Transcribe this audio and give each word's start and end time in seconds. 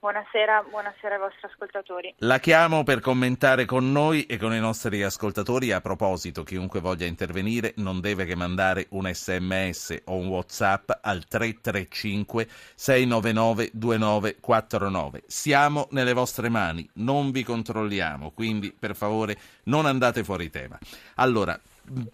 Buonasera, 0.00 0.64
buonasera 0.70 1.14
ai 1.14 1.20
vostri 1.20 1.48
ascoltatori. 1.50 2.14
La 2.18 2.38
chiamo 2.38 2.84
per 2.84 3.00
commentare 3.00 3.64
con 3.64 3.90
noi 3.90 4.26
e 4.26 4.36
con 4.36 4.54
i 4.54 4.60
nostri 4.60 5.02
ascoltatori. 5.02 5.72
A 5.72 5.80
proposito, 5.80 6.44
chiunque 6.44 6.78
voglia 6.78 7.04
intervenire 7.04 7.72
non 7.78 8.00
deve 8.00 8.24
che 8.24 8.36
mandare 8.36 8.86
un 8.90 9.10
sms 9.12 10.02
o 10.04 10.14
un 10.14 10.28
whatsapp 10.28 10.88
al 11.00 11.26
335 11.26 12.46
699 12.76 13.70
2949. 13.72 15.24
Siamo 15.26 15.88
nelle 15.90 16.12
vostre 16.12 16.48
mani, 16.48 16.88
non 16.94 17.32
vi 17.32 17.42
controlliamo, 17.42 18.30
quindi 18.30 18.70
per 18.70 18.94
favore 18.94 19.36
non 19.64 19.84
andate 19.84 20.22
fuori 20.22 20.48
tema. 20.48 20.78
Allora, 21.16 21.58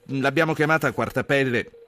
l'abbiamo 0.06 0.54
chiamata 0.54 0.90
Quartapelle 0.92 1.83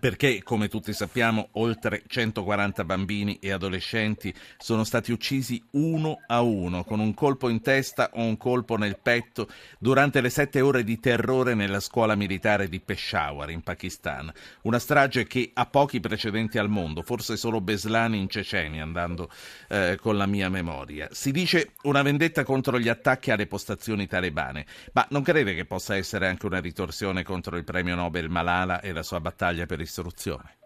perché, 0.00 0.42
come 0.42 0.68
tutti 0.68 0.92
sappiamo, 0.92 1.48
oltre 1.52 2.02
140 2.06 2.84
bambini 2.84 3.38
e 3.40 3.52
adolescenti 3.52 4.32
sono 4.58 4.84
stati 4.84 5.12
uccisi 5.12 5.62
uno 5.72 6.20
a 6.26 6.42
uno, 6.42 6.84
con 6.84 7.00
un 7.00 7.14
colpo 7.14 7.48
in 7.48 7.62
testa 7.62 8.10
o 8.12 8.22
un 8.22 8.36
colpo 8.36 8.76
nel 8.76 8.98
petto, 9.00 9.48
durante 9.78 10.20
le 10.20 10.30
sette 10.30 10.60
ore 10.60 10.84
di 10.84 11.00
terrore 11.00 11.54
nella 11.54 11.80
scuola 11.80 12.14
militare 12.14 12.68
di 12.68 12.80
Peshawar, 12.80 13.50
in 13.50 13.62
Pakistan. 13.62 14.30
Una 14.62 14.78
strage 14.78 15.26
che 15.26 15.50
ha 15.54 15.66
pochi 15.66 16.00
precedenti 16.00 16.58
al 16.58 16.68
mondo, 16.68 17.02
forse 17.02 17.36
solo 17.36 17.60
Beslani 17.60 18.18
in 18.18 18.28
Cecenia, 18.28 18.82
andando 18.82 19.30
eh, 19.68 19.98
con 20.00 20.16
la 20.16 20.26
mia 20.26 20.50
memoria. 20.50 21.08
Si 21.12 21.32
dice 21.32 21.72
una 21.82 22.02
vendetta 22.02 22.44
contro 22.44 22.78
gli 22.78 22.88
attacchi 22.88 23.30
alle 23.30 23.46
postazioni 23.46 24.06
talebane, 24.06 24.66
ma 24.92 25.06
non 25.10 25.22
crede 25.22 25.54
che 25.54 25.64
possa 25.64 25.96
essere 25.96 26.28
anche 26.28 26.46
una 26.46 26.60
ritorsione 26.60 27.22
contro 27.22 27.56
il 27.56 27.64
premio 27.64 27.94
Nobel 27.94 28.28
Malala 28.28 28.80
e 28.80 28.92
la 28.92 29.02
sua 29.02 29.20
battaglia 29.20 29.64
per 29.66 29.77
istruzione? 29.82 30.56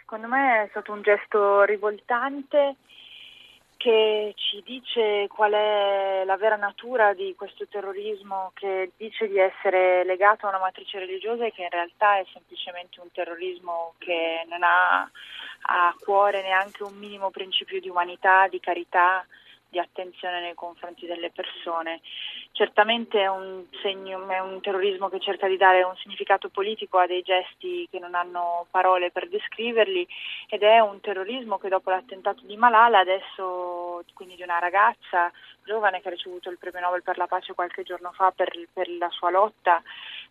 Secondo 0.00 0.26
me 0.28 0.64
è 0.64 0.68
stato 0.70 0.92
un 0.92 1.02
gesto 1.02 1.62
rivoltante 1.64 2.76
che 3.76 4.32
ci 4.36 4.62
dice 4.64 5.26
qual 5.28 5.52
è 5.52 6.22
la 6.24 6.36
vera 6.36 6.56
natura 6.56 7.12
di 7.12 7.34
questo 7.36 7.66
terrorismo 7.66 8.52
che 8.54 8.92
dice 8.96 9.28
di 9.28 9.38
essere 9.38 10.04
legato 10.04 10.46
a 10.46 10.48
una 10.48 10.58
matrice 10.58 10.98
religiosa 10.98 11.44
e 11.44 11.52
che 11.52 11.64
in 11.64 11.70
realtà 11.70 12.18
è 12.18 12.24
semplicemente 12.32 13.00
un 13.00 13.10
terrorismo 13.12 13.94
che 13.98 14.46
non 14.48 14.62
ha 14.62 15.02
a 15.66 15.94
cuore 16.02 16.42
neanche 16.42 16.82
un 16.82 16.96
minimo 16.96 17.30
principio 17.30 17.78
di 17.80 17.90
umanità, 17.90 18.48
di 18.48 18.60
carità, 18.60 19.26
di 19.74 19.80
attenzione 19.80 20.40
nei 20.40 20.54
confronti 20.54 21.04
delle 21.04 21.30
persone. 21.30 22.00
Certamente 22.52 23.20
è 23.20 23.26
un, 23.26 23.64
segno, 23.82 24.28
è 24.28 24.38
un 24.38 24.60
terrorismo 24.60 25.08
che 25.08 25.18
cerca 25.18 25.48
di 25.48 25.56
dare 25.56 25.82
un 25.82 25.96
significato 25.96 26.48
politico 26.48 26.98
a 26.98 27.08
dei 27.08 27.22
gesti 27.22 27.88
che 27.90 27.98
non 27.98 28.14
hanno 28.14 28.66
parole 28.70 29.10
per 29.10 29.28
descriverli 29.28 30.06
ed 30.48 30.62
è 30.62 30.78
un 30.78 31.00
terrorismo 31.00 31.58
che 31.58 31.68
dopo 31.68 31.90
l'attentato 31.90 32.42
di 32.44 32.56
Malala, 32.56 33.00
adesso 33.00 34.04
quindi 34.14 34.36
di 34.36 34.42
una 34.42 34.60
ragazza 34.60 35.32
giovane 35.64 36.00
che 36.00 36.08
ha 36.08 36.12
ricevuto 36.12 36.50
il 36.50 36.58
premio 36.58 36.80
Nobel 36.80 37.02
per 37.02 37.16
la 37.16 37.26
pace 37.26 37.54
qualche 37.54 37.82
giorno 37.82 38.12
fa 38.12 38.30
per, 38.30 38.52
per 38.72 38.88
la 38.90 39.08
sua 39.10 39.30
lotta 39.30 39.82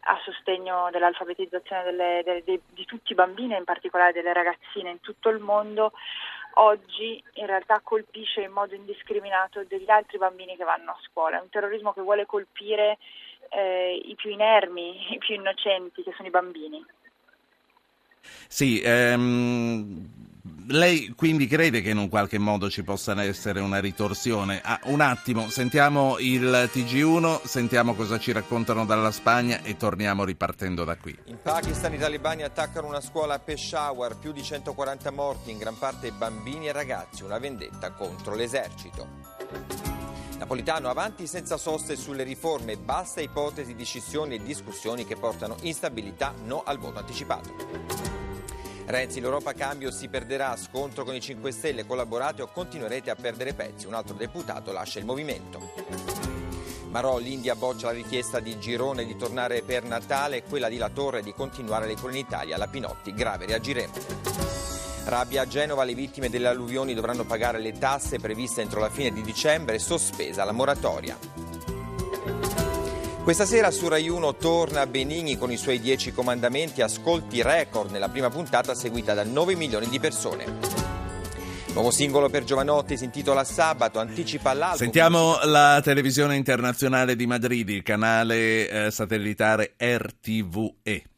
a 0.05 0.19
sostegno 0.23 0.89
dell'alfabetizzazione 0.91 1.83
delle, 1.83 2.21
delle, 2.23 2.43
de, 2.43 2.61
di 2.69 2.85
tutti 2.85 3.11
i 3.11 3.15
bambini, 3.15 3.55
in 3.55 3.63
particolare 3.63 4.13
delle 4.13 4.33
ragazzine 4.33 4.89
in 4.89 4.99
tutto 5.01 5.29
il 5.29 5.39
mondo, 5.39 5.93
oggi 6.55 7.21
in 7.33 7.45
realtà 7.45 7.79
colpisce 7.83 8.41
in 8.41 8.51
modo 8.51 8.75
indiscriminato 8.75 9.63
degli 9.63 9.89
altri 9.89 10.17
bambini 10.17 10.55
che 10.55 10.63
vanno 10.63 10.91
a 10.91 10.99
scuola. 11.09 11.37
È 11.37 11.41
un 11.41 11.49
terrorismo 11.49 11.93
che 11.93 12.01
vuole 12.01 12.25
colpire 12.25 12.97
eh, 13.49 14.01
i 14.03 14.15
più 14.15 14.29
inermi, 14.29 15.13
i 15.13 15.17
più 15.17 15.35
innocenti, 15.35 16.03
che 16.03 16.13
sono 16.15 16.27
i 16.27 16.31
bambini. 16.31 16.85
Sì, 18.47 18.81
ehm, 18.83 20.09
lei 20.67 21.13
quindi 21.15 21.47
crede 21.47 21.81
che 21.81 21.89
in 21.89 21.97
un 21.97 22.09
qualche 22.09 22.37
modo 22.37 22.69
ci 22.69 22.83
possa 22.83 23.21
essere 23.23 23.59
una 23.59 23.79
ritorsione? 23.79 24.61
Ah, 24.63 24.79
un 24.85 25.01
attimo, 25.01 25.49
sentiamo 25.49 26.17
il 26.19 26.69
TG1, 26.73 27.45
sentiamo 27.45 27.93
cosa 27.93 28.19
ci 28.19 28.31
raccontano 28.31 28.85
dalla 28.85 29.11
Spagna 29.11 29.61
e 29.63 29.77
torniamo 29.77 30.23
ripartendo 30.23 30.83
da 30.83 30.95
qui. 30.95 31.17
In 31.25 31.39
Pakistan 31.41 31.93
i 31.93 31.97
talebani 31.97 32.43
attaccano 32.43 32.87
una 32.87 33.01
scuola 33.01 33.35
a 33.35 33.39
Peshawar, 33.39 34.17
più 34.17 34.31
di 34.31 34.43
140 34.43 35.11
morti, 35.11 35.51
in 35.51 35.57
gran 35.57 35.77
parte 35.77 36.11
bambini 36.11 36.67
e 36.67 36.71
ragazzi, 36.71 37.23
una 37.23 37.39
vendetta 37.39 37.91
contro 37.91 38.35
l'esercito. 38.35 39.07
Napolitano 40.37 40.89
avanti 40.89 41.25
senza 41.27 41.57
soste 41.57 41.95
sulle 41.95 42.23
riforme, 42.23 42.77
basta 42.77 43.21
ipotesi 43.21 43.75
di 43.75 43.85
scissioni 43.85 44.35
e 44.35 44.43
discussioni 44.43 45.05
che 45.05 45.15
portano 45.15 45.55
instabilità, 45.61 46.33
no 46.43 46.63
al 46.65 46.79
voto 46.79 46.99
anticipato. 46.99 48.12
Renzi, 48.85 49.21
l'Europa 49.21 49.53
cambio 49.53 49.91
si 49.91 50.09
perderà, 50.09 50.55
scontro 50.57 51.05
con 51.05 51.15
i 51.15 51.21
5 51.21 51.51
Stelle, 51.51 51.85
collaborate 51.85 52.41
o 52.41 52.47
continuerete 52.47 53.09
a 53.09 53.15
perdere 53.15 53.53
pezzi. 53.53 53.87
Un 53.87 53.93
altro 53.93 54.15
deputato 54.15 54.71
lascia 54.71 54.99
il 54.99 55.05
movimento. 55.05 55.71
Marò, 56.89 57.17
l'India 57.17 57.55
boccia 57.55 57.87
la 57.87 57.93
richiesta 57.93 58.39
di 58.39 58.59
Girone 58.59 59.05
di 59.05 59.15
tornare 59.15 59.63
per 59.63 59.83
Natale 59.83 60.37
e 60.37 60.43
quella 60.43 60.67
di 60.69 60.77
La 60.77 60.89
Torre 60.89 61.23
di 61.23 61.33
continuare 61.33 61.87
le 61.87 61.95
cure 61.95 62.11
in 62.11 62.19
Italia. 62.19 62.57
La 62.57 62.67
Pinotti, 62.67 63.13
grave, 63.13 63.45
reagiremo. 63.45 63.93
Rabbia 65.05 65.41
a 65.41 65.47
Genova, 65.47 65.83
le 65.85 65.95
vittime 65.95 66.29
delle 66.29 66.47
alluvioni 66.47 66.93
dovranno 66.93 67.23
pagare 67.23 67.59
le 67.59 67.71
tasse 67.71 68.19
previste 68.19 68.61
entro 68.61 68.79
la 68.79 68.89
fine 68.89 69.11
di 69.11 69.21
dicembre, 69.21 69.79
sospesa 69.79 70.43
la 70.43 70.51
moratoria. 70.51 71.17
Questa 73.23 73.45
sera 73.45 73.71
su 73.71 73.87
Rai 73.87 74.09
1 74.09 74.35
torna 74.35 74.85
Benigni 74.85 75.37
con 75.37 75.49
i 75.49 75.55
suoi 75.55 75.79
dieci 75.79 76.11
comandamenti, 76.11 76.81
ascolti 76.81 77.41
record 77.41 77.89
nella 77.89 78.09
prima 78.09 78.29
puntata 78.29 78.75
seguita 78.75 79.13
da 79.13 79.23
9 79.23 79.55
milioni 79.55 79.87
di 79.87 79.97
persone. 79.97 80.43
Nuovo 81.71 81.89
singolo 81.89 82.27
per 82.29 82.43
Giovanotti 82.43 82.97
si 82.97 83.05
intitola 83.05 83.45
Sabato, 83.45 83.99
anticipa 83.99 84.51
l'album. 84.51 84.77
Sentiamo 84.77 85.39
la 85.45 85.79
televisione 85.81 86.35
internazionale 86.35 87.15
di 87.15 87.25
Madrid, 87.25 87.69
il 87.69 87.81
canale 87.81 88.67
eh, 88.67 88.91
satellitare 88.91 89.75
RTVE. 89.77 91.12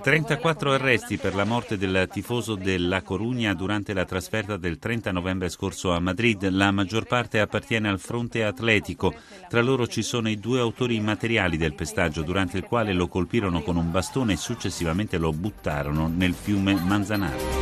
34 0.00 0.72
arresti 0.72 1.18
per 1.18 1.34
la 1.34 1.44
morte 1.44 1.76
del 1.76 2.08
tifoso 2.10 2.54
della 2.54 3.02
Corugna 3.02 3.52
durante 3.52 3.92
la 3.92 4.06
trasferta 4.06 4.56
del 4.56 4.78
30 4.78 5.12
novembre 5.12 5.50
scorso 5.50 5.92
a 5.92 6.00
Madrid. 6.00 6.48
La 6.48 6.70
maggior 6.70 7.04
parte 7.04 7.40
appartiene 7.40 7.90
al 7.90 8.00
fronte 8.00 8.42
atletico. 8.42 9.12
Tra 9.50 9.60
loro 9.60 9.86
ci 9.86 10.02
sono 10.02 10.30
i 10.30 10.38
due 10.38 10.60
autori 10.60 10.94
immateriali 10.94 11.58
del 11.58 11.74
pestaggio, 11.74 12.22
durante 12.22 12.56
il 12.56 12.64
quale 12.64 12.94
lo 12.94 13.06
colpirono 13.06 13.60
con 13.60 13.76
un 13.76 13.90
bastone 13.90 14.32
e 14.32 14.36
successivamente 14.36 15.18
lo 15.18 15.34
buttarono 15.34 16.08
nel 16.08 16.32
fiume 16.32 16.72
Manzanares. 16.72 17.59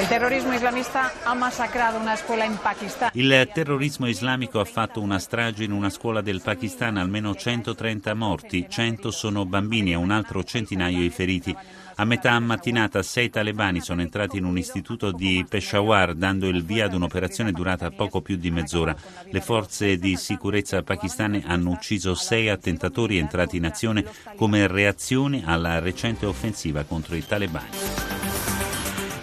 Il 0.00 0.06
terrorismo 0.06 0.54
islamista 0.54 1.10
ha 1.24 1.34
massacrato 1.34 1.98
una 1.98 2.14
scuola 2.14 2.44
in 2.44 2.56
Pakistan. 2.62 3.10
Il 3.14 3.50
terrorismo 3.52 4.06
islamico 4.06 4.60
ha 4.60 4.64
fatto 4.64 5.00
una 5.00 5.18
strage 5.18 5.64
in 5.64 5.72
una 5.72 5.90
scuola 5.90 6.20
del 6.20 6.40
Pakistan, 6.40 6.96
almeno 6.96 7.34
130 7.34 8.14
morti, 8.14 8.64
100 8.68 9.10
sono 9.10 9.44
bambini 9.44 9.90
e 9.90 9.96
un 9.96 10.12
altro 10.12 10.44
centinaio 10.44 11.02
i 11.02 11.10
feriti. 11.10 11.54
A 11.96 12.04
metà 12.04 12.38
mattinata 12.38 13.02
sei 13.02 13.28
talebani 13.28 13.80
sono 13.80 14.00
entrati 14.00 14.36
in 14.36 14.44
un 14.44 14.56
istituto 14.56 15.10
di 15.10 15.44
Peshawar 15.48 16.14
dando 16.14 16.46
il 16.46 16.64
via 16.64 16.84
ad 16.84 16.94
un'operazione 16.94 17.50
durata 17.50 17.90
poco 17.90 18.20
più 18.20 18.36
di 18.36 18.52
mezz'ora. 18.52 18.94
Le 19.28 19.40
forze 19.40 19.96
di 19.96 20.14
sicurezza 20.14 20.80
pakistane 20.84 21.42
hanno 21.44 21.70
ucciso 21.70 22.14
sei 22.14 22.48
attentatori 22.50 23.18
entrati 23.18 23.56
in 23.56 23.66
azione 23.66 24.04
come 24.36 24.68
reazione 24.68 25.42
alla 25.44 25.80
recente 25.80 26.24
offensiva 26.24 26.84
contro 26.84 27.16
i 27.16 27.26
talebani. 27.26 28.27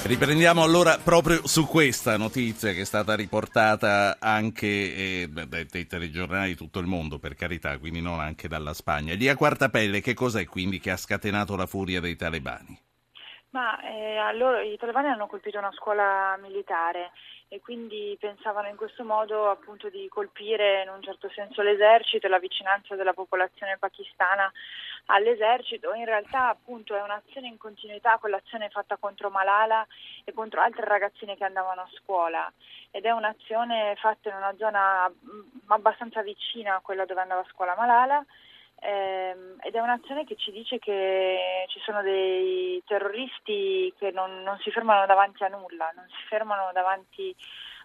Riprendiamo 0.07 0.61
allora 0.61 0.99
proprio 1.03 1.47
su 1.47 1.65
questa 1.65 2.15
notizia 2.15 2.73
che 2.73 2.81
è 2.81 2.85
stata 2.85 3.15
riportata 3.15 4.17
anche 4.19 4.67
eh, 4.67 5.27
dai, 5.27 5.65
dai 5.65 5.87
telegiornali 5.87 6.49
di 6.49 6.55
tutto 6.55 6.77
il 6.77 6.85
mondo, 6.85 7.17
per 7.17 7.33
carità, 7.33 7.79
quindi 7.79 8.01
non 8.01 8.19
anche 8.19 8.47
dalla 8.47 8.73
Spagna. 8.73 9.15
Lì 9.15 9.27
a 9.27 9.35
Quartapelle, 9.35 10.01
che 10.01 10.13
cos'è 10.13 10.45
quindi 10.45 10.79
che 10.79 10.91
ha 10.91 10.97
scatenato 10.97 11.55
la 11.55 11.65
furia 11.65 12.01
dei 12.01 12.15
talebani? 12.15 12.79
Ma 13.49 13.81
eh, 13.81 14.17
allora 14.17 14.61
i 14.61 14.77
talebani 14.77 15.07
hanno 15.07 15.25
colpito 15.25 15.57
una 15.57 15.71
scuola 15.71 16.37
militare 16.39 17.09
e 17.47 17.61
quindi 17.61 18.17
pensavano 18.19 18.67
in 18.67 18.75
questo 18.75 19.03
modo 19.03 19.49
appunto 19.49 19.89
di 19.89 20.07
colpire 20.09 20.81
in 20.81 20.89
un 20.89 21.01
certo 21.01 21.29
senso 21.29 21.61
l'esercito 21.61 22.25
e 22.25 22.29
la 22.29 22.39
vicinanza 22.39 22.95
della 22.95 23.13
popolazione 23.13 23.77
pakistana 23.77 24.51
all'esercito. 25.05 25.93
In 25.93 26.05
realtà 26.05 26.49
appunto 26.49 26.95
è 26.95 27.01
un'azione 27.01 27.47
in 27.47 27.57
continuità 27.57 28.17
con 28.17 28.31
l'azione 28.31 28.69
fatta 28.69 28.97
contro 28.97 29.29
Malala 29.29 29.85
e 30.23 30.33
contro 30.33 30.61
altre 30.61 30.85
ragazzine 30.85 31.37
che 31.37 31.43
andavano 31.43 31.81
a 31.81 31.89
scuola 31.95 32.51
ed 32.89 33.05
è 33.05 33.11
un'azione 33.11 33.95
fatta 33.97 34.29
in 34.29 34.35
una 34.35 34.55
zona 34.57 35.09
mm, 35.09 35.41
abbastanza 35.67 36.21
vicina 36.23 36.75
a 36.75 36.81
quella 36.81 37.05
dove 37.05 37.21
andava 37.21 37.41
a 37.41 37.49
scuola 37.51 37.75
Malala 37.75 38.25
ed 38.79 39.73
è 39.73 39.79
un'azione 39.79 40.25
che 40.25 40.35
ci 40.35 40.51
dice 40.51 40.77
che 40.79 41.65
ci 41.69 41.79
sono 41.83 42.01
dei 42.01 42.81
terroristi 42.85 43.93
che 43.97 44.11
non, 44.11 44.43
non 44.43 44.57
si 44.59 44.71
fermano 44.71 45.05
davanti 45.05 45.43
a 45.43 45.47
nulla, 45.47 45.91
non 45.95 46.05
si 46.09 46.27
fermano 46.27 46.71
davanti 46.73 47.35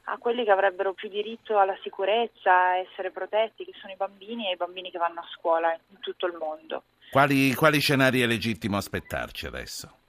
a 0.05 0.19
quelli 0.19 0.45
che 0.45 0.51
avrebbero 0.51 0.93
più 0.93 1.09
diritto 1.09 1.59
alla 1.59 1.77
sicurezza, 1.83 2.53
a 2.53 2.77
essere 2.77 3.11
protetti, 3.11 3.65
che 3.65 3.73
sono 3.81 3.93
i 3.93 3.97
bambini 3.97 4.49
e 4.49 4.53
i 4.53 4.57
bambini 4.57 4.91
che 4.91 4.99
vanno 4.99 5.21
a 5.21 5.29
scuola 5.33 5.73
in 5.73 5.99
tutto 6.01 6.27
il 6.27 6.37
mondo. 6.37 6.85
Quali, 7.11 7.55
quali 7.55 7.81
scenari 7.81 8.21
è 8.21 8.27
legittimo 8.27 8.77
aspettarci 8.77 9.47
adesso? 9.47 10.00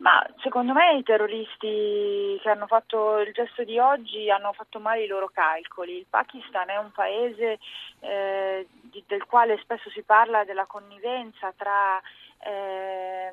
Ma 0.00 0.26
secondo 0.38 0.72
me 0.72 0.96
i 0.96 1.02
terroristi 1.02 2.38
che 2.40 2.48
hanno 2.48 2.66
fatto 2.66 3.18
il 3.18 3.32
gesto 3.32 3.64
di 3.64 3.78
oggi 3.78 4.30
hanno 4.30 4.52
fatto 4.54 4.80
male 4.80 5.04
i 5.04 5.06
loro 5.06 5.28
calcoli. 5.28 5.98
Il 5.98 6.06
Pakistan 6.08 6.70
è 6.70 6.78
un 6.78 6.90
paese 6.90 7.58
eh, 8.00 8.66
di, 8.70 9.04
del 9.06 9.26
quale 9.26 9.58
spesso 9.58 9.90
si 9.90 10.02
parla 10.02 10.44
della 10.44 10.64
connivenza 10.64 11.52
tra 11.54 12.00
eh, 12.38 13.30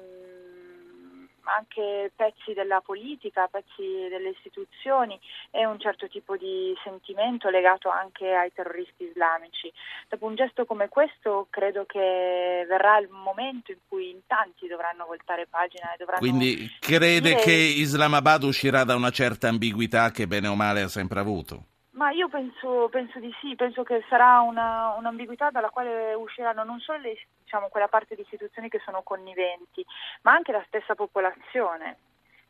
anche 1.48 2.12
pezzi 2.16 2.54
della 2.54 2.82
politica, 2.82 3.48
pezzi 3.48 4.08
delle 4.10 4.30
istituzioni 4.30 5.20
e 5.52 5.66
un 5.66 5.80
certo 5.80 6.08
tipo 6.08 6.36
di 6.38 6.74
sentimento 6.84 7.50
legato 7.50 7.90
anche 7.90 8.34
ai 8.34 8.52
terroristi 8.54 9.04
islamici. 9.06 9.72
Dopo 10.08 10.26
un 10.26 10.36
gesto 10.36 10.66
come 10.66 10.90
questo 10.90 11.48
credo 11.50 11.86
che 11.86 12.66
verrà 12.68 12.98
il 13.00 13.10
momento 13.10 13.72
in 13.72 13.80
cui 13.88 14.10
in 14.10 14.20
tanti 14.28 14.68
dovranno 14.68 15.06
voltare 15.06 15.48
pagina 15.50 15.94
e 15.94 15.98
dovranno... 15.98 16.20
Quindi 16.20 16.70
crede 16.80 17.30
dire... 17.30 17.42
che 17.42 17.52
Islamabad 17.52 18.44
uscirà 18.44 18.84
da 18.84 18.96
una 18.96 19.12
certa 19.12 19.48
ambiguità 19.48 20.12
che 20.12 20.28
bene 20.28 20.48
o 20.48 20.56
male 20.56 20.82
ha 20.82 20.88
sempre 20.88 21.20
avuto? 21.20 21.66
Ma 21.98 22.12
io 22.12 22.30
penso, 22.30 22.90
penso, 22.90 23.20
di 23.20 23.34
sì, 23.42 23.56
penso 23.56 23.82
che 23.82 24.06
sarà 24.08 24.42
una, 24.42 24.94
un'ambiguità 24.98 25.50
dalla 25.50 25.72
quale 25.72 26.14
usciranno 26.14 26.64
non 26.64 26.80
solo 26.80 27.00
le, 27.00 27.18
diciamo, 27.44 27.70
quella 27.70 27.88
parte 27.88 28.14
di 28.14 28.22
istituzioni 28.22 28.70
che 28.70 28.80
sono 28.86 29.02
conniventi, 29.02 29.84
ma 30.22 30.34
anche 30.34 30.52
la 30.52 30.64
stessa 30.68 30.94
popolazione. 30.94 31.98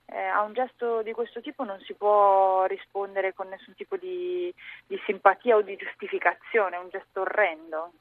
Eh, 0.05 0.21
a 0.21 0.41
un 0.41 0.51
gesto 0.51 1.01
di 1.01 1.13
questo 1.13 1.39
tipo 1.39 1.63
non 1.63 1.79
si 1.79 1.93
può 1.93 2.65
rispondere 2.65 3.33
con 3.33 3.47
nessun 3.47 3.73
tipo 3.75 3.95
di, 3.95 4.53
di 4.85 4.99
simpatia 5.05 5.55
o 5.55 5.61
di 5.61 5.77
giustificazione, 5.77 6.75
è 6.75 6.79
un 6.79 6.89
gesto 6.89 7.21
orrendo. 7.21 7.91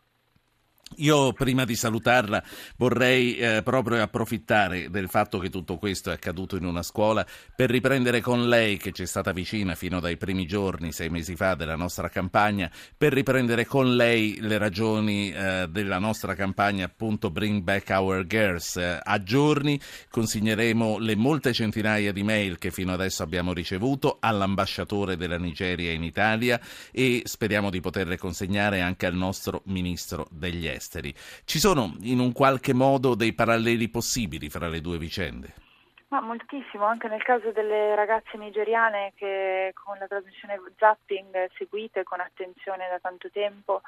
Io 0.99 1.33
prima 1.35 1.67
di 1.67 1.77
salutarla 1.77 2.43
vorrei 2.79 3.37
eh, 3.37 3.61
proprio 3.63 4.01
approfittare 4.01 4.89
del 4.89 5.11
fatto 5.11 5.39
che 5.39 5.51
tutto 5.51 5.77
questo 5.77 6.11
è 6.11 6.15
accaduto 6.15 6.57
in 6.57 6.65
una 6.65 6.83
scuola 6.83 7.27
per 7.55 7.69
riprendere 7.69 8.23
con 8.23 8.49
lei, 8.49 8.79
che 8.79 8.93
ci 8.93 9.03
è 9.03 9.07
stata 9.07 9.33
vicina 9.33 9.75
fino 9.75 10.01
dai 10.01 10.17
primi 10.17 10.47
giorni, 10.47 10.93
sei 10.93 11.11
mesi 11.11 11.37
fa, 11.37 11.55
della 11.55 11.77
nostra 11.77 12.09
campagna, 12.09 12.71
per 12.97 13.13
riprendere 13.13 13.67
con 13.67 13.95
lei 13.95 14.39
le 14.41 14.57
ragioni 14.57 15.31
eh, 15.33 15.67
della 15.69 15.99
nostra 15.99 16.35
campagna 16.35 16.87
appunto 16.87 17.31
Bring 17.31 17.63
Back 17.63 17.91
Our 17.91 18.27
Girls. 18.27 18.77
Eh, 18.77 18.99
a 19.03 19.23
giorni 19.23 19.79
consigneremo 20.09 20.97
le 20.99 21.15
molte 21.15 21.53
centinaia 21.53 22.11
di 22.11 22.23
mail 22.23 22.57
che 22.57 22.71
fino 22.71 22.93
adesso 22.95 23.23
abbiamo 23.23 23.53
ricevuto 23.53 24.17
all'ambasciatore 24.19 25.19
della 25.19 25.39
Nigeria 25.39 25.93
in 25.93 26.05
Italia 26.05 26.59
e 26.91 27.21
speriamo 27.25 27.69
di 27.69 27.81
poterle 27.81 28.17
consegnare 28.17 28.81
anche 28.81 29.05
al 29.05 29.15
nostro 29.15 29.61
ministro 29.67 30.27
degli 30.31 30.67
esteri 30.67 30.85
esteri. 30.87 31.13
Ci 31.45 31.59
sono 31.59 31.97
in 32.03 32.21
un 32.21 32.33
qualche 32.33 32.73
modo 32.73 33.15
dei 33.15 33.35
paralleli 33.35 33.89
possibili 33.89 34.49
fra 34.49 34.69
le 34.69 34.81
due 34.81 34.99
vicende? 34.99 35.65
Ma 36.09 36.21
moltissimo, 36.21 36.85
anche 36.85 37.09
nel 37.09 37.25
caso 37.25 37.51
delle 37.51 37.97
ragazze 37.97 38.39
nigeriane 38.39 39.13
che 39.17 39.73
con 39.75 39.99
la 39.99 40.07
trasmissione 40.07 40.61
zapping 40.79 41.51
seguite 41.57 42.05
con 42.05 42.21
attenzione 42.21 42.87
da 42.89 43.01
tanto 43.01 43.29
tempo, 43.29 43.83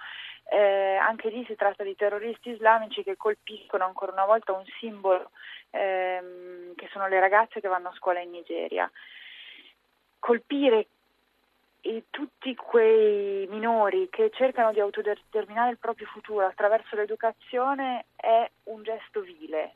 eh, 0.51 0.97
anche 0.97 1.31
lì 1.31 1.45
si 1.47 1.55
tratta 1.55 1.85
di 1.85 1.95
terroristi 1.95 2.51
islamici 2.51 3.05
che 3.05 3.17
colpiscono 3.17 3.85
ancora 3.85 4.11
una 4.11 4.25
volta 4.25 4.53
un 4.53 4.65
simbolo 4.81 5.31
ehm, 5.71 6.75
che 6.75 6.89
sono 6.91 7.07
le 7.07 7.21
ragazze 7.21 7.61
che 7.61 7.69
vanno 7.69 7.91
a 7.91 7.95
scuola 7.95 8.21
in 8.21 8.31
Nigeria. 8.31 8.91
Colpire 10.19 10.89
e 11.81 12.05
tutti 12.11 12.55
quei 12.55 13.47
minori 13.49 14.09
che 14.11 14.31
cercano 14.35 14.73
di 14.73 14.81
autodeterminare 14.81 15.71
il 15.71 15.79
proprio 15.79 16.07
futuro 16.07 16.47
attraverso 16.47 16.97
l'educazione 16.97 18.07
è 18.17 18.51
un 18.65 18.83
gesto 18.83 19.21
vile. 19.21 19.75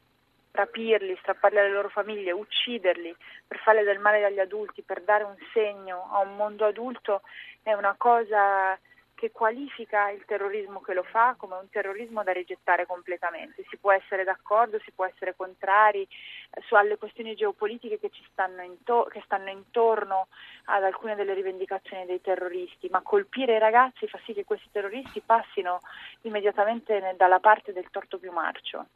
Rapirli, 0.50 1.16
strapparli 1.20 1.58
alle 1.58 1.70
loro 1.70 1.88
famiglie, 1.88 2.30
ucciderli 2.32 3.14
per 3.46 3.58
fare 3.60 3.84
del 3.84 3.98
male 3.98 4.24
agli 4.24 4.38
adulti, 4.38 4.82
per 4.82 5.02
dare 5.02 5.24
un 5.24 5.36
segno 5.52 6.10
a 6.12 6.18
un 6.18 6.36
mondo 6.36 6.66
adulto 6.66 7.22
è 7.62 7.72
una 7.72 7.94
cosa 7.96 8.78
che 9.22 9.30
qualifica 9.30 10.10
il 10.10 10.24
terrorismo 10.26 10.80
che 10.80 10.94
lo 10.94 11.04
fa 11.04 11.36
come 11.38 11.54
un 11.54 11.70
terrorismo 11.70 12.24
da 12.24 12.32
rigettare 12.32 12.86
completamente. 12.86 13.62
Si 13.70 13.76
può 13.76 13.92
essere 13.92 14.24
d'accordo, 14.24 14.80
si 14.82 14.90
può 14.90 15.04
essere 15.04 15.36
contrari 15.36 16.02
eh, 16.02 16.60
su 16.66 16.74
alle 16.74 16.98
questioni 16.98 17.36
geopolitiche 17.36 18.00
che, 18.00 18.10
ci 18.10 18.24
stanno, 18.32 18.62
into- 18.62 19.06
che 19.12 19.22
stanno 19.24 19.50
intorno 19.50 20.26
ad 20.64 20.82
alcune 20.82 21.14
delle 21.14 21.34
rivendicazioni 21.34 22.04
dei 22.04 22.20
terroristi, 22.20 22.88
ma 22.90 23.00
colpire 23.00 23.54
i 23.54 23.60
ragazzi 23.60 24.08
fa 24.08 24.18
sì 24.24 24.32
che 24.32 24.44
questi 24.44 24.66
terroristi 24.72 25.22
passino 25.24 25.82
immediatamente 26.22 27.14
dalla 27.16 27.38
parte 27.38 27.72
del 27.72 27.86
torto 27.92 28.18
più 28.18 28.32
marcio. 28.32 28.86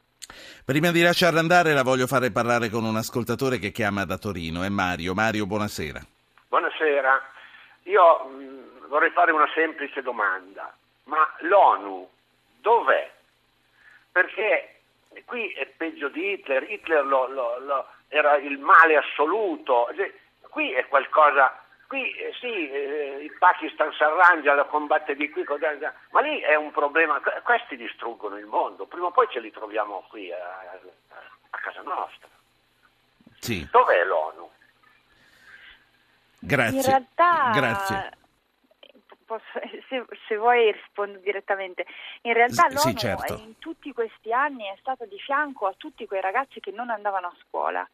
Prima 0.65 0.91
di 0.91 1.01
lasciarla 1.03 1.39
andare 1.39 1.71
la 1.71 1.83
voglio 1.83 2.05
fare 2.05 2.31
parlare 2.31 2.67
con 2.67 2.83
un 2.83 2.97
ascoltatore 2.97 3.59
che 3.59 3.71
chiama 3.71 4.03
da 4.03 4.17
Torino, 4.17 4.63
è 4.63 4.67
Mario. 4.67 5.13
Mario, 5.13 5.45
buonasera. 5.45 6.01
Buonasera. 6.49 7.21
Io 7.83 8.25
mh, 8.25 8.66
vorrei 8.87 9.11
fare 9.11 9.31
una 9.31 9.49
semplice 9.53 10.01
domanda, 10.01 10.75
ma 11.03 11.27
l'ONU 11.39 12.09
dov'è? 12.61 13.11
Perché 14.11 14.79
qui 15.25 15.51
è 15.51 15.65
peggio 15.65 16.09
di 16.09 16.31
Hitler, 16.31 16.69
Hitler 16.69 17.05
lo, 17.05 17.27
lo, 17.27 17.59
lo, 17.59 17.87
era 18.07 18.37
il 18.37 18.57
male 18.59 18.97
assoluto, 18.97 19.89
qui 20.49 20.71
è 20.71 20.87
qualcosa, 20.87 21.59
qui 21.87 22.11
eh, 22.11 22.33
sì, 22.39 22.69
eh, 22.69 23.19
il 23.21 23.35
Pakistan 23.37 23.91
si 23.93 24.03
arrangia, 24.03 24.53
lo 24.53 24.65
combatte 24.65 25.15
di 25.15 25.29
qui, 25.29 25.45
ma 26.11 26.21
lì 26.21 26.39
è 26.39 26.55
un 26.55 26.71
problema, 26.71 27.21
questi 27.43 27.75
distruggono 27.75 28.37
il 28.37 28.45
mondo, 28.45 28.85
prima 28.85 29.07
o 29.07 29.11
poi 29.11 29.27
ce 29.29 29.39
li 29.39 29.51
troviamo 29.51 30.05
qui 30.09 30.31
a, 30.31 30.79
a 31.49 31.57
casa 31.57 31.81
nostra. 31.81 32.27
Sì. 33.39 33.67
Dov'è 33.71 34.03
l'ONU? 34.03 34.49
Grazie. 36.39 36.77
In 36.77 36.83
realtà 36.85 37.51
Grazie 37.53 38.16
posso, 39.27 39.43
se, 39.89 40.05
se, 40.27 40.37
vuoi 40.37 40.71
rispondo 40.71 41.19
direttamente. 41.19 41.85
In 42.21 42.33
realtà 42.33 42.67
l'ONU 42.69 42.79
sì, 42.79 42.95
certo. 42.95 43.33
in 43.33 43.59
tutti 43.59 43.93
questi 43.93 44.33
anni 44.33 44.63
è 44.63 44.75
stata 44.79 45.05
di 45.05 45.19
fianco 45.19 45.67
a 45.67 45.75
tutti 45.77 46.07
quei 46.07 46.21
ragazzi 46.21 46.59
che 46.59 46.71
non 46.71 46.89
andavano 46.89 47.27
a 47.27 47.35
scuola. 47.45 47.87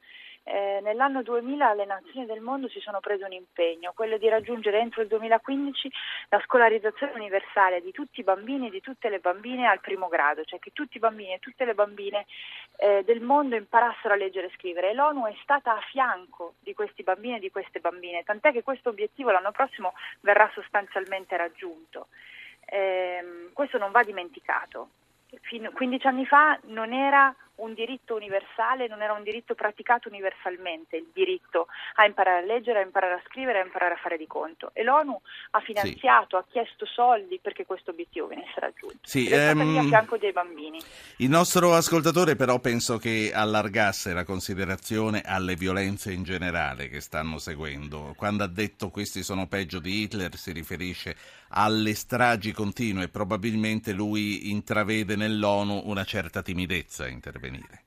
Eh, 0.46 0.82
nell'anno 0.84 1.24
2000 1.24 1.74
le 1.74 1.86
nazioni 1.86 2.26
del 2.26 2.42
mondo 2.42 2.68
si 2.68 2.82
sono 2.82 3.00
prese 3.00 3.24
un 3.24 3.32
impegno, 3.32 3.94
quello 3.96 4.18
di 4.18 4.28
raggiungere 4.28 4.80
entro 4.80 5.02
il 5.02 5.08
2015 5.08 5.90
la 6.28 6.42
scolarizzazione 6.44 7.14
universale 7.14 7.82
di 7.82 7.92
tutti 7.92 8.20
i 8.20 8.24
bambini 8.24 8.68
e 8.68 8.70
di 8.70 8.82
tutte 8.82 9.08
le 9.08 9.20
bambine 9.20 9.68
al 9.68 9.80
primo 9.80 10.10
grado, 10.10 10.44
cioè 10.44 10.60
che 10.60 10.72
tutti 10.74 10.98
i 10.98 11.00
bambini 11.00 11.34
e 11.34 11.40
tutte 11.40 11.64
le 11.64 11.74
bambine 11.74 12.26
eh, 12.76 13.04
del 13.06 13.22
mondo 13.22 13.56
imparassero 13.56 14.14
a 14.14 14.18
leggere 14.18 14.48
e 14.48 14.54
scrivere. 14.56 14.90
E 14.90 14.94
l'ONU 14.94 15.28
è 15.28 15.36
stata 15.44 15.78
a 15.78 15.82
fianco 15.90 16.56
di 16.60 16.74
questi 16.74 17.04
bambini 17.04 17.38
e 17.38 17.40
di 17.40 17.52
queste 17.52 17.80
bambine, 17.80 18.24
tant'è 18.24 18.52
che 18.52 18.64
questo 18.64 18.90
obiettivo 18.90 19.32
l'anno 19.32 19.52
prossimo 19.52 19.94
verrà 20.20 20.50
sostanzialmente 20.54 21.38
raggiunto. 21.38 22.08
Eh, 22.66 23.50
questo 23.54 23.78
non 23.78 23.92
va 23.92 24.04
dimenticato. 24.04 24.90
Fin 25.42 25.72
15 25.74 26.08
anni 26.08 26.26
fa 26.26 26.60
non 26.66 26.94
era 26.94 27.34
un 27.56 27.74
diritto 27.74 28.16
universale, 28.16 28.88
non 28.88 29.02
era 29.02 29.14
un 29.14 29.24
diritto 29.24 29.54
praticato 29.54 30.10
universalmente, 30.10 30.98
il 30.98 31.10
diritto 31.14 31.68
a 31.96 32.06
imparare 32.06 32.40
a 32.40 32.46
leggere, 32.46 32.80
a 32.80 32.84
imparare 32.84 33.14
a 33.14 33.22
scrivere, 33.28 33.60
a 33.60 33.66
imparare 33.66 33.94
a 33.94 33.98
fare 33.98 34.18
di 34.18 34.28
conto. 34.28 34.72
E 34.74 34.84
l'ONU 34.84 35.20
ha 35.52 35.60
finanziato, 35.60 36.38
sì. 36.38 36.44
ha 36.44 36.46
chiesto 36.50 36.86
soldi 36.86 37.40
perché 37.42 37.66
questo 37.66 37.92
obiettivo 37.92 38.28
venisse 38.28 38.60
raggiunto. 38.60 39.00
Sì, 39.04 39.28
lì 39.28 39.34
a 39.34 39.84
fianco 39.84 40.18
dei 40.18 40.32
bambini. 40.32 40.80
Il 41.18 41.30
nostro 41.30 41.74
ascoltatore 41.74 42.36
però 42.36 42.60
penso 42.60 42.98
che 42.98 43.32
allargasse 43.34 44.14
la 44.14 44.24
considerazione 44.24 45.22
alle 45.24 45.56
violenze 45.56 46.12
in 46.12 46.24
generale 46.24 46.90
che 46.90 47.02
stanno 47.02 47.38
seguendo. 47.38 48.14
Quando 48.16 48.44
ha 48.44 48.48
detto 48.48 48.90
questi 48.90 49.24
sono 49.24 49.48
peggio 49.48 49.80
di 49.80 50.02
Hitler 50.02 50.36
si 50.36 50.52
riferisce 50.52 51.16
alle 51.56 51.94
stragi 51.94 52.52
continue, 52.52 53.10
probabilmente 53.10 53.92
lui 53.92 54.50
intravede 54.50 55.16
nell'ONU 55.16 55.84
una 55.86 56.04
certa 56.04 56.42
timidezza 56.42 57.04
a 57.04 57.10
intervenire. 57.44 57.82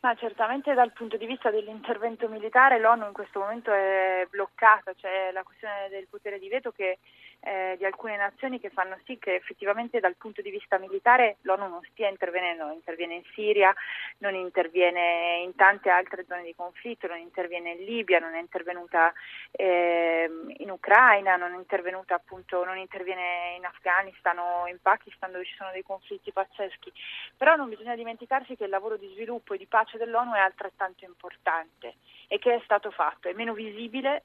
Ma 0.00 0.14
certamente 0.16 0.74
dal 0.74 0.92
punto 0.92 1.16
di 1.16 1.26
vista 1.26 1.50
dell'intervento 1.50 2.28
militare 2.28 2.80
l'ONU 2.80 3.06
in 3.06 3.12
questo 3.12 3.38
momento 3.38 3.72
è 3.72 4.26
bloccata, 4.28 4.94
c'è 4.94 5.30
la 5.30 5.44
questione 5.44 5.88
del 5.90 6.08
potere 6.08 6.40
di 6.40 6.48
veto 6.48 6.72
che, 6.72 6.98
eh, 7.44 7.74
di 7.76 7.84
alcune 7.84 8.16
nazioni 8.16 8.60
che 8.60 8.70
fanno 8.70 8.96
sì 9.04 9.18
che 9.18 9.34
effettivamente 9.34 9.98
dal 9.98 10.14
punto 10.14 10.42
di 10.42 10.50
vista 10.50 10.78
militare 10.78 11.38
l'ONU 11.42 11.68
non 11.68 11.80
stia 11.90 12.08
intervenendo, 12.08 12.64
non 12.64 12.74
interviene 12.74 13.14
in 13.14 13.24
Siria, 13.34 13.74
non 14.18 14.34
interviene 14.34 15.40
in 15.42 15.54
tante 15.56 15.90
altre 15.90 16.24
zone 16.28 16.44
di 16.44 16.54
conflitto, 16.54 17.08
non 17.08 17.18
interviene 17.18 17.72
in 17.72 17.84
Libia, 17.84 18.20
non 18.20 18.34
è 18.34 18.40
intervenuta 18.40 19.12
eh, 19.50 20.30
in 20.58 20.70
Ucraina, 20.70 21.36
non 21.36 21.54
è 21.54 21.56
intervenuta 21.56 22.14
appunto, 22.14 22.64
non 22.64 22.78
interviene 22.78 23.56
in 23.56 23.64
Afghanistan 23.64 24.38
o 24.38 24.68
in 24.68 24.78
Pakistan 24.80 25.32
dove 25.32 25.44
ci 25.44 25.54
sono 25.56 25.70
dei 25.72 25.82
conflitti 25.82 26.32
pazzeschi. 26.32 26.92
Però 27.36 27.56
non 27.56 27.68
bisogna 27.68 27.96
dimenticarsi 27.96 28.56
che 28.56 28.64
il 28.64 28.70
lavoro 28.70 28.96
di 28.96 29.10
sviluppo 29.14 29.54
e 29.54 29.58
di 29.58 29.66
pace 29.66 29.98
dell'ONU 29.98 30.34
è 30.34 30.38
altrettanto 30.38 31.04
importante 31.04 31.94
e 32.28 32.38
che 32.38 32.54
è 32.54 32.60
stato 32.64 32.90
fatto, 32.90 33.28
è 33.28 33.32
meno 33.32 33.52
visibile 33.52 34.22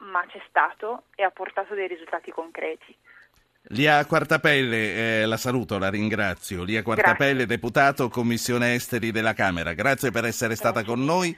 ma 0.00 0.24
c'è 0.26 0.40
stato 0.48 1.04
e 1.14 1.22
ha 1.22 1.30
portato 1.30 1.74
dei 1.74 1.88
risultati 1.88 2.30
concreti. 2.30 2.96
Lia 3.68 4.04
Quartapelle, 4.06 5.20
eh, 5.20 5.26
la 5.26 5.36
saluto, 5.36 5.78
la 5.78 5.90
ringrazio. 5.90 6.64
Lia 6.64 6.82
Quartapelle, 6.82 7.44
Grazie. 7.44 7.46
deputato 7.46 8.08
Commissione 8.08 8.74
Esteri 8.74 9.10
della 9.10 9.34
Camera. 9.34 9.74
Grazie 9.74 10.10
per 10.10 10.24
essere 10.24 10.54
stata 10.56 10.80
Grazie. 10.82 10.94
con 10.94 11.04
noi. 11.04 11.36